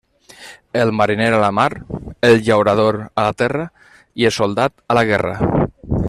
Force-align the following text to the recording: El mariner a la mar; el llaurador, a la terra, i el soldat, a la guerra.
El 0.83 0.91
mariner 0.99 1.27
a 1.39 1.41
la 1.43 1.51
mar; 1.51 1.67
el 2.21 2.41
llaurador, 2.47 2.97
a 3.13 3.27
la 3.29 3.35
terra, 3.45 3.67
i 4.23 4.27
el 4.31 4.35
soldat, 4.39 4.75
a 4.95 5.01
la 5.01 5.05
guerra. 5.11 5.37